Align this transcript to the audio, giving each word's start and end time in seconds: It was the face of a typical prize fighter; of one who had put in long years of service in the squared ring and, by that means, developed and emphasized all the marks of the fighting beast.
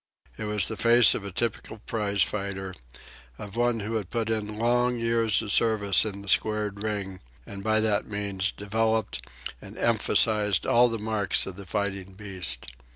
It 0.35 0.45
was 0.45 0.67
the 0.67 0.77
face 0.77 1.13
of 1.13 1.23
a 1.23 1.31
typical 1.31 1.77
prize 1.77 2.23
fighter; 2.23 2.73
of 3.37 3.55
one 3.55 3.81
who 3.81 3.97
had 3.97 4.09
put 4.09 4.31
in 4.31 4.57
long 4.57 4.97
years 4.97 5.43
of 5.43 5.51
service 5.51 6.05
in 6.05 6.23
the 6.23 6.27
squared 6.27 6.81
ring 6.81 7.19
and, 7.45 7.63
by 7.63 7.79
that 7.81 8.07
means, 8.09 8.51
developed 8.51 9.23
and 9.61 9.77
emphasized 9.77 10.65
all 10.65 10.89
the 10.89 10.97
marks 10.97 11.45
of 11.45 11.55
the 11.55 11.67
fighting 11.67 12.13
beast. 12.15 12.71